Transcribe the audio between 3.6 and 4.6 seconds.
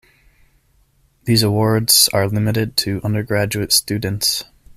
students.